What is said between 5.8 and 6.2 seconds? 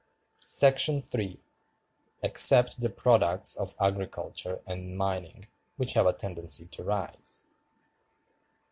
have a